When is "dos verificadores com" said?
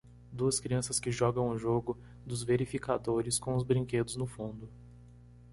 2.25-3.55